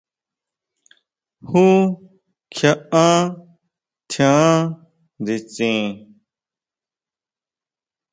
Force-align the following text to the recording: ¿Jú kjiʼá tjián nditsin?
¿Jú 1.49 1.65
kjiʼá 2.53 3.07
tjián 4.09 4.57
nditsin? 5.23 5.85